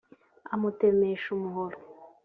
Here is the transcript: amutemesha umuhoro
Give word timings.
amutemesha 0.53 1.27
umuhoro 1.37 1.77